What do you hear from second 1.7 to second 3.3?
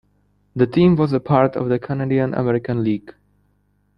Canadian-American League.